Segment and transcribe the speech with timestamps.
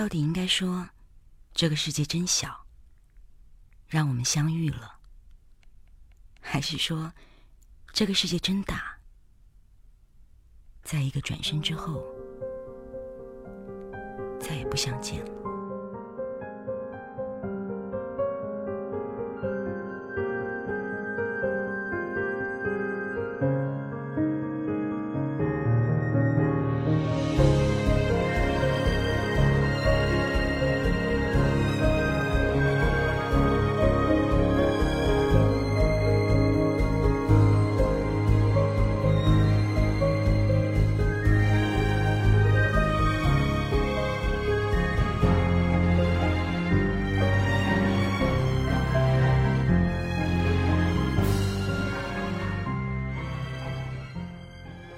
[0.00, 0.88] 到底应该说，
[1.52, 2.64] 这个世界真小，
[3.86, 4.94] 让我们相遇了，
[6.40, 7.12] 还是说，
[7.92, 8.96] 这个世界真大，
[10.82, 12.02] 在一个转身之后，
[14.40, 15.59] 再也不相见了？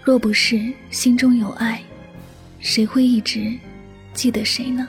[0.05, 1.81] 若不是心中有爱，
[2.59, 3.57] 谁会一直
[4.13, 4.89] 记得谁呢？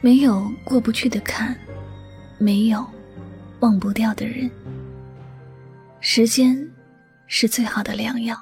[0.00, 1.54] 没有过不去的坎，
[2.38, 2.88] 没有
[3.60, 4.50] 忘不掉的人。
[6.00, 6.66] 时间
[7.26, 8.34] 是最好的良药。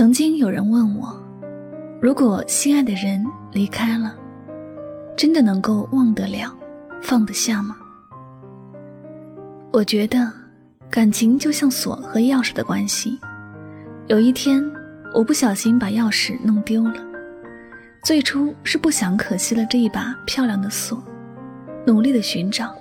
[0.00, 1.14] 曾经有人问我，
[2.00, 4.16] 如果心爱的人离开了，
[5.14, 6.56] 真的能够忘得了、
[7.02, 7.76] 放得下吗？
[9.70, 10.32] 我觉得，
[10.88, 13.20] 感情就像锁和钥匙的关系。
[14.06, 14.64] 有一天，
[15.12, 16.94] 我不小心把钥匙弄丢了，
[18.02, 21.04] 最初是不想可惜了这一把漂亮的锁，
[21.86, 22.74] 努力的寻找，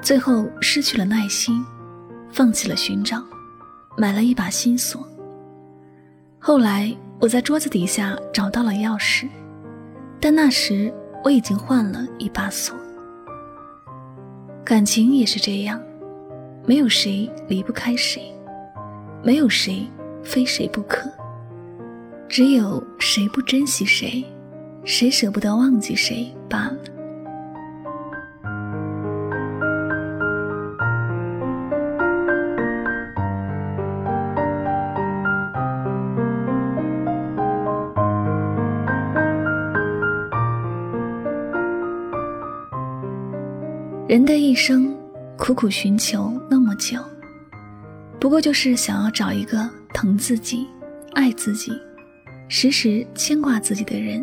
[0.00, 1.60] 最后失去了耐心，
[2.30, 3.20] 放弃了寻找，
[3.98, 5.04] 买了一把新锁。
[6.44, 9.28] 后来我在桌子底下找到了钥匙，
[10.20, 10.92] 但那时
[11.22, 12.74] 我已经换了一把锁。
[14.64, 15.80] 感情也是这样，
[16.66, 18.34] 没有谁离不开谁，
[19.22, 19.86] 没有谁
[20.24, 21.08] 非谁不可，
[22.28, 24.24] 只有谁不珍惜谁，
[24.84, 26.78] 谁舍不得忘记谁罢了。
[44.12, 44.94] 人的一生
[45.38, 46.98] 苦苦寻求那么久，
[48.20, 50.68] 不过就是想要找一个疼自己、
[51.14, 51.72] 爱自己、
[52.46, 54.22] 时时牵挂自己的人，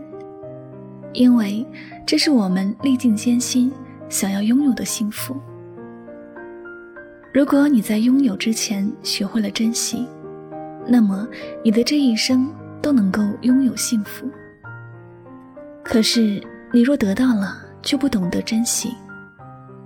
[1.11, 1.65] 因为
[2.05, 3.71] 这是我们历尽艰辛
[4.09, 5.35] 想要拥有的幸福。
[7.33, 10.07] 如果你在拥有之前学会了珍惜，
[10.85, 11.27] 那么
[11.63, 12.47] 你的这一生
[12.79, 14.29] 都能够拥有幸福。
[15.83, 16.39] 可是
[16.71, 18.93] 你若得到了，却不懂得珍惜。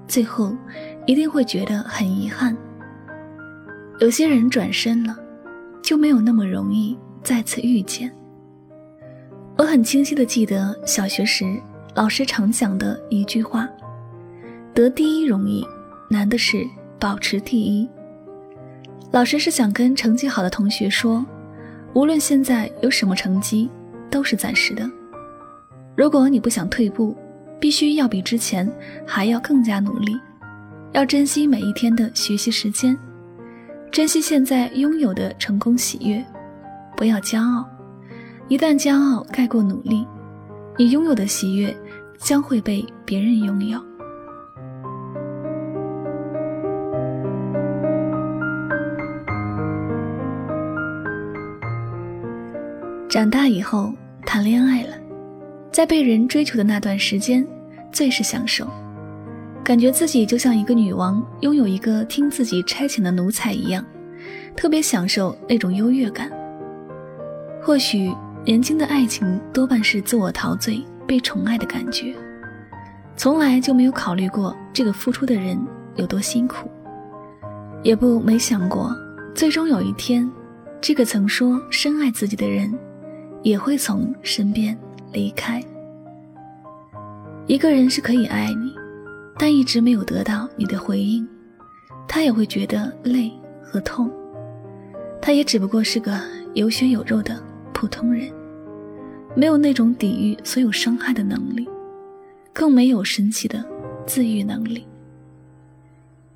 [0.07, 0.55] 最后，
[1.05, 2.55] 一定会觉得很遗憾。
[3.99, 5.17] 有些人转身了，
[5.81, 8.11] 就没有那么容易再次遇见。
[9.57, 11.59] 我很清晰的记得小学时
[11.95, 13.67] 老师常讲的一句话
[14.73, 15.65] ：“得第一容易，
[16.09, 16.65] 难的是
[16.99, 17.89] 保持第一。”
[19.11, 21.25] 老师是想跟成绩好的同学说，
[21.93, 23.69] 无论现在有什么成绩，
[24.09, 24.89] 都是暂时的。
[25.95, 27.15] 如果你不想退步。
[27.63, 28.69] 必须要比之前
[29.07, 30.19] 还要更加努力，
[30.91, 32.99] 要珍惜每一天的学习时间，
[33.89, 36.21] 珍惜现在拥有的成功喜悦，
[36.97, 37.65] 不要骄傲。
[38.49, 40.05] 一旦骄傲盖过努力，
[40.77, 41.73] 你拥有的喜悦
[42.17, 43.79] 将会被别人拥有。
[53.07, 53.93] 长大以后
[54.25, 55.02] 谈恋爱了。
[55.73, 57.43] 在被人追求的那段时间，
[57.91, 58.67] 最是享受，
[59.63, 63.83] 感觉自己就像一个女王，拥有一个听自己差遣的奴才一样，
[64.55, 66.31] 特别享受那种优越感。
[67.59, 68.13] 或许
[68.45, 72.13] 年轻的爱情多半是自我陶醉、被宠爱的感觉，
[73.17, 75.59] 从来就没有考虑过这个付出的人
[75.95, 76.69] 有多辛苦，
[77.81, 78.95] 也不没想过，
[79.33, 80.29] 最终有一天，
[80.79, 82.71] 这个曾说深爱自己的人，
[83.41, 84.77] 也会从身边。
[85.13, 85.63] 离开
[87.45, 88.73] 一个人是可以爱你，
[89.37, 91.27] 但一直没有得到你的回应，
[92.07, 93.31] 他也会觉得累
[93.61, 94.11] 和痛。
[95.21, 96.19] 他也只不过是个
[96.53, 97.41] 有血有肉的
[97.73, 98.29] 普通人，
[99.35, 101.67] 没有那种抵御所有伤害的能力，
[102.51, 103.63] 更没有神奇的
[104.05, 104.85] 自愈能力。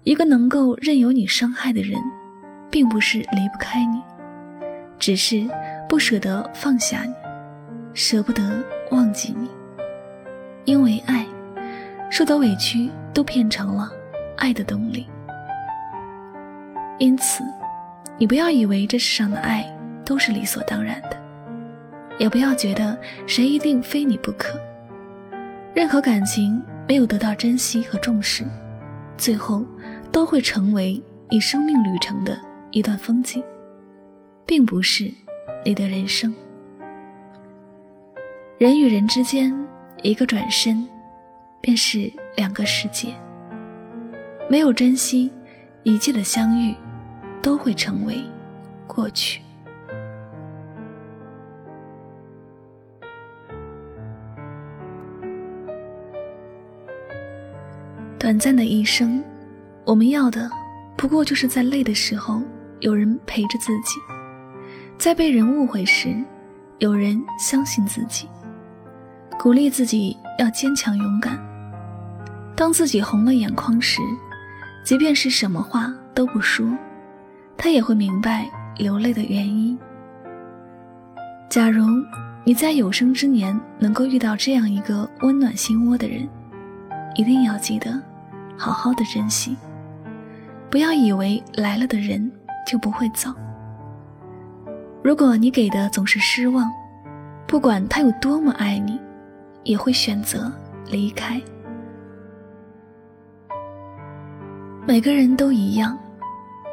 [0.04, 2.00] 一个能够任由你伤害的人，
[2.72, 4.02] 并不是离不开你，
[4.98, 5.46] 只是
[5.88, 7.14] 不舍得放下你，
[8.00, 9.50] 舍不得忘记你。
[10.66, 11.26] 因为爱，
[12.12, 13.92] 受到委屈都变成了
[14.36, 15.08] 爱的动力。
[17.00, 17.44] 因此，
[18.20, 19.66] 你不要以为这世上的爱
[20.06, 21.18] 都是理所当然的，
[22.20, 22.96] 也不要觉得
[23.26, 24.60] 谁一定非你不可。
[25.74, 28.46] 任何感情没有得到珍惜和重视，
[29.18, 29.66] 最后
[30.12, 31.02] 都会成为
[31.32, 32.40] 你生命旅程的
[32.70, 33.44] 一段风景，
[34.46, 35.12] 并不是
[35.66, 36.32] 你的人生。
[38.58, 39.54] 人与人之间，
[40.02, 40.88] 一个转身，
[41.62, 43.14] 便是两个世界。
[44.50, 45.32] 没有珍惜，
[45.84, 46.76] 一切的相遇。
[47.40, 48.22] 都会成为
[48.86, 49.42] 过去。
[58.20, 59.24] 短暂的一生，
[59.86, 60.50] 我们要的
[60.98, 62.42] 不过就是在累的时候
[62.82, 63.98] 有人陪着自己，
[64.98, 66.14] 在被人误会时
[66.80, 68.28] 有人相信自己，
[69.40, 71.40] 鼓励自己要坚强勇敢。
[72.56, 74.02] 当自己红了眼眶时，
[74.84, 76.68] 即便是什么话都不说。
[77.56, 79.78] 他也会明白流泪的原因。
[81.50, 81.86] 假如
[82.44, 86.28] 你在有生之年能够遇到这样一个温暖心窝的人，
[87.16, 88.00] 一定要记得
[88.56, 89.56] 好好的珍惜，
[90.70, 92.32] 不要以为来了的人
[92.66, 93.34] 就不会走。
[95.04, 96.70] 如果你给的总是失望，
[97.48, 99.00] 不管他有多么爱你，
[99.68, 100.52] 也会选择
[100.90, 101.40] 离开。
[104.88, 105.98] 每个人都一样。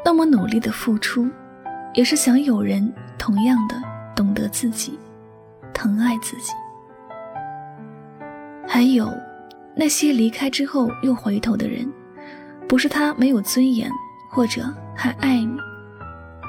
[0.07, 1.27] 那么努力的付出，
[1.95, 3.75] 也是想有人同样的
[4.15, 4.99] 懂得自己，
[5.73, 6.53] 疼爱自己。
[8.67, 9.11] 还有
[9.75, 11.91] 那些离开之后又回头的人，
[12.67, 13.89] 不是他没有尊严，
[14.29, 15.57] 或者还爱你，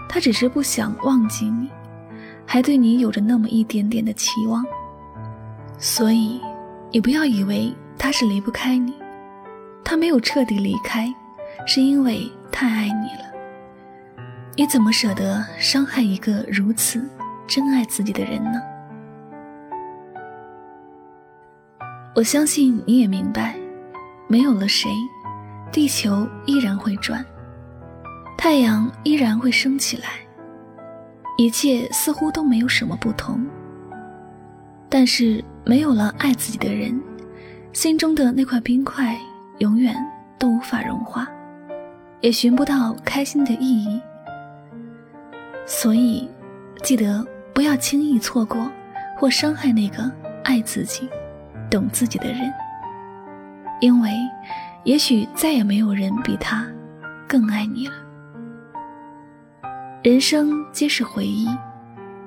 [0.06, 1.70] 他只是不想忘记你，
[2.44, 4.62] 还对你有着那么一点点的期望。
[5.78, 6.40] 所以，
[6.90, 8.94] 你不要以为他是离不开你，
[9.84, 11.12] 他没有彻底离开，
[11.66, 13.30] 是因为太爱你了。
[14.56, 17.06] 你怎么舍得伤害一个如此
[17.46, 18.60] 真爱自己的人呢？
[22.14, 23.54] 我相信你也明白，
[24.26, 24.88] 没有了谁，
[25.70, 27.22] 地球依然会转，
[28.38, 30.08] 太阳依然会升起来，
[31.36, 33.46] 一切似乎都没有什么不同。
[34.88, 37.02] 但是没有了爱自己的人，
[37.72, 39.18] 心中的那块冰块
[39.58, 39.96] 永远
[40.38, 41.26] 都无法融化，
[42.20, 44.00] 也寻不到开心的意义。
[45.66, 46.30] 所以，
[46.84, 48.70] 记得不要轻易错过
[49.18, 50.08] 或伤害那个
[50.44, 51.08] 爱自己、
[51.68, 52.52] 懂自己的人，
[53.80, 54.10] 因为
[54.84, 56.64] 也许再也没有人比他
[57.26, 57.94] 更爱你了。
[60.04, 61.48] 人生皆是回忆，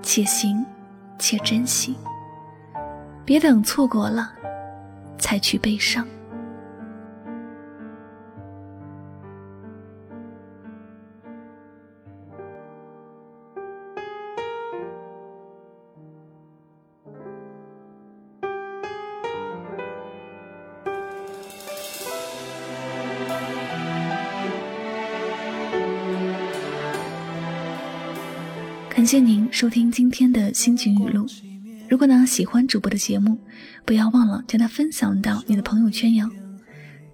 [0.01, 0.65] 且行
[1.17, 1.95] 且珍惜，
[3.29, 4.33] 别等错过了
[5.19, 6.03] 才去悲伤。
[28.89, 31.27] 感谢您收听今天的心情语录。
[31.89, 33.35] 如果呢喜欢主播的节目，
[33.83, 36.29] 不要忘了将它分享到你的朋友圈哟。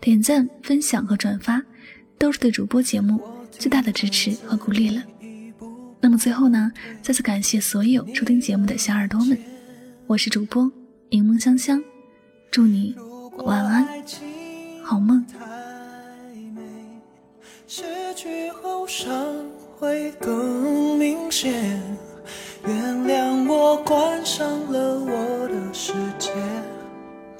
[0.01, 1.63] 点赞、分享和转发，
[2.19, 5.01] 都是对主播节目最大的支持和鼓励了。
[6.01, 9.37] 那么最后呢，再次感谢所有收听节目的小耳朵们，
[10.07, 10.69] 我是主播
[11.09, 11.81] 柠檬香香，
[12.51, 12.93] 祝你
[13.45, 13.87] 晚安，
[14.83, 15.25] 好梦。
[17.65, 17.81] 失
[18.15, 18.85] 去后
[19.79, 21.81] 会更明显。
[22.65, 26.31] 原谅我关上了我的世界，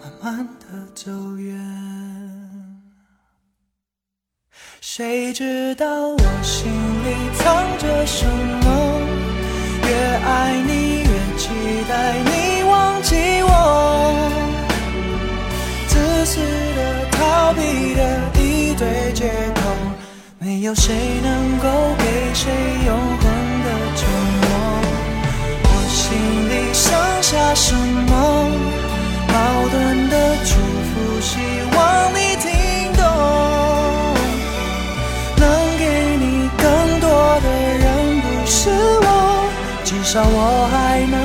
[0.02, 1.60] 慢慢的走远。
[4.82, 9.00] 谁知道我心里藏着什么？
[9.88, 11.50] 越爱你越期
[11.90, 13.50] 待你忘记我，
[15.88, 18.02] 自私的逃避的
[18.40, 19.62] 一堆借口。
[20.40, 22.52] 没有谁能够给谁
[22.86, 23.15] 永
[26.58, 26.88] 你剩
[27.22, 28.12] 下什么？
[29.28, 29.34] 矛
[29.70, 30.56] 盾的祝
[30.88, 31.36] 福，希
[31.76, 31.78] 望
[32.14, 32.48] 你听
[32.94, 33.04] 懂。
[35.36, 35.44] 能
[35.78, 35.84] 给
[36.18, 36.64] 你更
[37.02, 37.08] 多
[37.42, 37.48] 的
[37.84, 37.86] 人
[38.22, 38.70] 不是
[39.02, 39.06] 我，
[39.84, 40.40] 至少我
[40.72, 40.74] 还
[41.12, 41.20] 能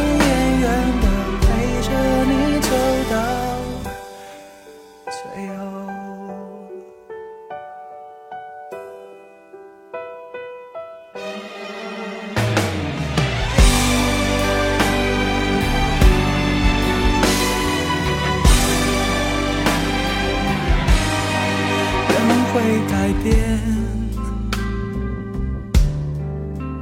[22.88, 23.58] 改变。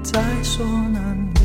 [0.02, 1.45] 在所难免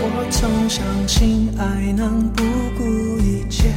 [0.00, 2.42] 我曾相信爱能不
[2.78, 2.84] 顾
[3.18, 3.72] 一切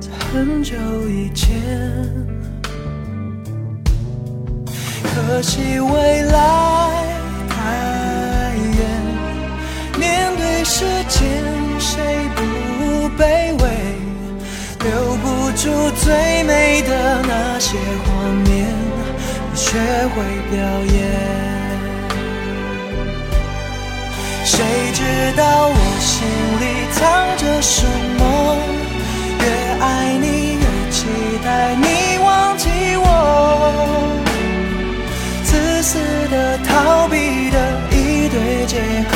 [0.00, 0.74] 在很久
[1.08, 1.60] 以前
[5.04, 6.38] 可惜未来
[7.48, 9.22] 太远。
[9.98, 11.51] 面对世界
[15.54, 15.68] 住
[16.02, 18.12] 最美的那些画
[18.44, 18.66] 面，
[19.54, 20.58] 学会表
[20.94, 20.94] 演。
[24.44, 24.58] 谁
[24.92, 25.02] 知
[25.36, 26.26] 道我心
[26.60, 27.00] 里藏
[27.36, 27.86] 着什
[28.18, 28.20] 么？
[29.40, 29.44] 越
[29.80, 31.06] 爱你，越期
[31.44, 33.06] 待你忘记我。
[35.44, 35.98] 自私
[36.30, 37.56] 的、逃避的
[37.90, 38.80] 一堆借
[39.10, 39.12] 口，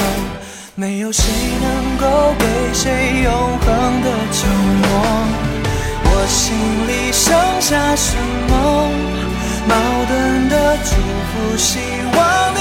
[0.74, 1.24] 没有谁
[1.62, 3.66] 能够给谁永恒
[4.02, 4.38] 的承
[4.82, 5.05] 诺。
[7.26, 8.16] 剩下什
[8.48, 8.54] 么？
[9.68, 9.74] 矛
[10.08, 10.54] 盾的
[10.84, 11.80] 祝福，希
[12.16, 12.60] 望你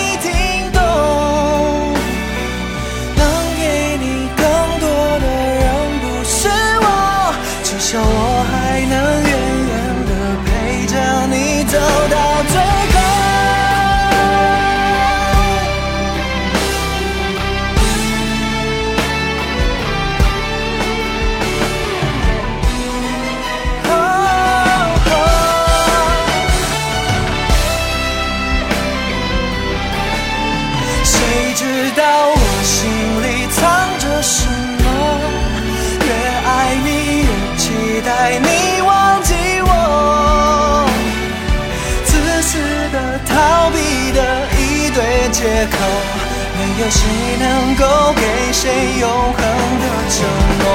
[46.85, 47.01] 有谁
[47.39, 48.21] 能够给
[48.53, 49.41] 谁永恒
[49.81, 50.21] 的承
[50.59, 50.69] 诺？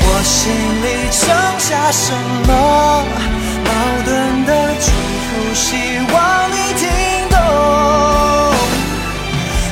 [0.00, 0.48] 我心
[0.80, 1.28] 里剩
[1.60, 2.08] 下什
[2.48, 2.50] 么
[3.66, 3.68] 矛
[4.06, 4.08] 盾
[4.46, 4.86] 的祝
[5.20, 5.76] 福，希
[6.10, 6.16] 望
[6.50, 6.88] 你听
[7.28, 7.36] 懂。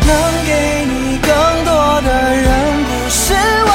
[0.07, 0.11] 能
[0.45, 1.33] 给你更
[1.65, 1.73] 多
[2.03, 2.45] 的人，
[2.85, 3.33] 不是
[3.65, 3.73] 我，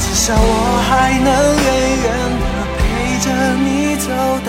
[0.00, 1.28] 至少我还能
[1.62, 1.68] 远
[2.06, 2.08] 远
[2.40, 2.44] 的
[2.78, 2.80] 陪
[3.20, 3.28] 着
[3.66, 4.08] 你走
[4.46, 4.48] 到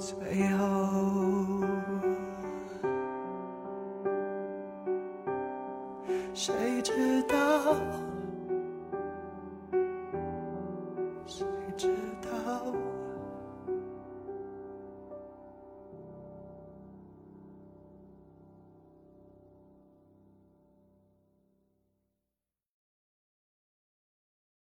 [0.00, 0.10] 最
[0.58, 1.23] 后。
[6.34, 7.76] 谁知道